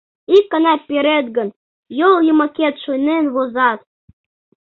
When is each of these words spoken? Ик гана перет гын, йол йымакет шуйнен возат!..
Ик 0.35 0.45
гана 0.53 0.73
перет 0.87 1.27
гын, 1.37 1.49
йол 1.99 2.17
йымакет 2.27 2.75
шуйнен 2.83 3.25
возат!.. 3.35 3.79